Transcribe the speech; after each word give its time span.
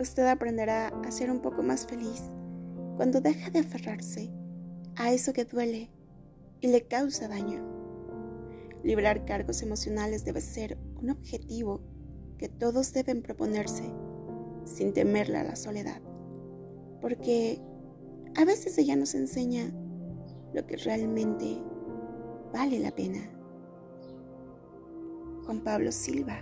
usted 0.00 0.26
aprenderá 0.26 0.88
a 0.88 1.10
ser 1.10 1.30
un 1.30 1.40
poco 1.40 1.62
más 1.62 1.86
feliz 1.86 2.22
cuando 2.96 3.20
deja 3.20 3.50
de 3.50 3.60
aferrarse 3.60 4.30
a 4.96 5.12
eso 5.12 5.32
que 5.32 5.44
duele 5.44 5.90
y 6.60 6.68
le 6.68 6.86
causa 6.86 7.28
daño. 7.28 7.64
Librar 8.82 9.24
cargos 9.24 9.62
emocionales 9.62 10.24
debe 10.24 10.40
ser 10.40 10.78
un 11.00 11.10
objetivo 11.10 11.80
que 12.38 12.48
todos 12.48 12.92
deben 12.92 13.22
proponerse 13.22 13.84
sin 14.64 14.92
temerle 14.92 15.38
a 15.38 15.44
la 15.44 15.56
soledad, 15.56 16.00
porque 17.00 17.60
a 18.36 18.44
veces 18.44 18.78
ella 18.78 18.96
nos 18.96 19.14
enseña 19.14 19.72
lo 20.52 20.66
que 20.66 20.76
realmente 20.76 21.58
vale 22.52 22.78
la 22.78 22.90
pena. 22.90 23.30
Juan 25.44 25.62
Pablo 25.62 25.90
Silva 25.92 26.38